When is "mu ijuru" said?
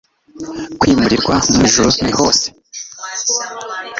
1.51-1.89